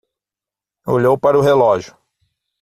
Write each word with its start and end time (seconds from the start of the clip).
Olhou 0.87 1.15
para 1.15 1.37
o 1.37 1.41
relógio 1.43 1.95